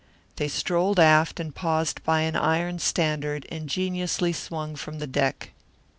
[0.37, 5.51] They strolled aft and paused by an iron standard ingeniously swung from the deck.